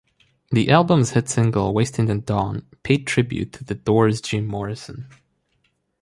[0.49, 5.05] The album's hit single, "Wasting the Dawn", paid tribute to The Doors' Jim Morrison.